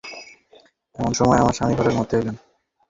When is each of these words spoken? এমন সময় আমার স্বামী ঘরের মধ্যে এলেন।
এমন 0.95 1.11
সময় 1.13 1.39
আমার 1.39 1.53
স্বামী 1.53 1.73
ঘরের 1.75 1.97
মধ্যে 1.97 2.15
এলেন। 2.17 2.35